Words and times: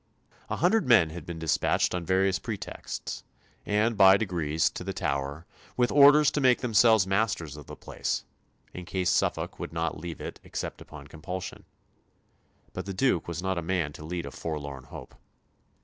A 0.49 0.55
hundred 0.55 0.87
men 0.87 1.11
had 1.11 1.27
been 1.27 1.37
despatched 1.37 1.93
on 1.93 2.03
various 2.07 2.39
pretexts, 2.39 3.23
and 3.67 3.95
by 3.95 4.17
degrees, 4.17 4.67
to 4.71 4.83
the 4.83 4.93
Tower, 4.95 5.45
with 5.77 5.91
orders 5.91 6.31
to 6.31 6.41
make 6.41 6.61
themselves 6.61 7.05
masters 7.05 7.55
of 7.55 7.67
the 7.67 7.75
place, 7.75 8.25
in 8.73 8.83
case 8.85 9.11
Suffolk 9.11 9.59
would 9.59 9.71
not 9.73 9.99
leave 9.99 10.19
it 10.19 10.39
except 10.43 10.81
upon 10.81 11.05
compulsion; 11.05 11.65
but 12.73 12.87
the 12.87 12.95
Duke 12.95 13.27
was 13.27 13.43
not 13.43 13.59
a 13.59 13.61
man 13.61 13.93
to 13.93 14.03
lead 14.03 14.25
a 14.25 14.31
forlorn 14.31 14.85
hope. 14.85 15.13